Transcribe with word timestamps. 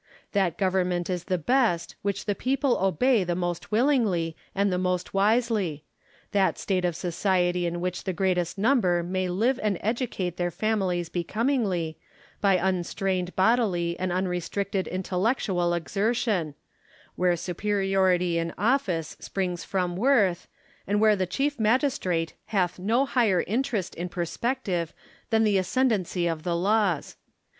That 0.31 0.57
government 0.57 1.11
is 1.11 1.25
the 1.25 1.37
best 1.37 1.93
which 2.01 2.25
the 2.25 2.33
people 2.33 2.79
obey 2.79 3.23
the 3.23 3.35
most 3.35 3.71
willingly 3.71 4.35
and 4.55 4.73
the 4.73 4.79
most 4.79 5.13
wisely; 5.13 5.83
that 6.31 6.57
state 6.57 6.83
of 6.85 6.95
society 6.95 7.67
in 7.67 7.79
which 7.81 8.03
the 8.05 8.11
greatest 8.11 8.57
number 8.57 9.03
may 9.03 9.27
live 9.29 9.59
and 9.61 9.77
educate 9.79 10.37
their 10.37 10.49
families 10.49 11.07
becomingly, 11.09 11.99
by 12.41 12.55
unstrained 12.55 13.35
bodily 13.35 13.95
and 13.99 14.11
unrestricted 14.11 14.87
intellectual 14.87 15.71
exertion; 15.75 16.55
where 17.15 17.35
superiority 17.35 18.39
in 18.39 18.55
office 18.57 19.15
springs 19.19 19.63
from 19.63 19.95
worth, 19.95 20.47
and 20.87 20.99
where 20.99 21.15
the 21.15 21.27
chief 21.27 21.59
magistrate 21.59 22.33
hath 22.47 22.79
no 22.79 23.05
higher 23.05 23.43
interest 23.45 23.93
in 23.93 24.09
perspective 24.09 24.95
than 25.29 25.43
the 25.43 25.59
ascendancy 25.59 26.25
of 26.25 26.41
the 26.41 26.55
laws. 26.55 27.17